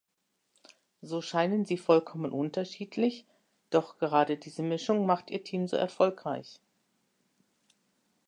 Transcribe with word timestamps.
So 1.03 1.21
scheinen 1.21 1.63
sie 1.63 1.77
vollkommen 1.77 2.31
unterschiedlich, 2.31 3.27
doch 3.69 3.99
gerade 3.99 4.35
diese 4.37 4.63
Mischung 4.63 5.05
macht 5.05 5.29
ihr 5.29 5.43
Team 5.43 5.67
so 5.67 5.77
erfolgreich. 5.77 6.59